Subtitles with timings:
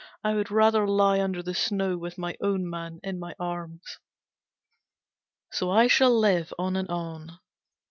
[0.23, 3.99] I would rather lie under the snow with my own man in my arms!
[5.51, 7.37] So I shall live on and on.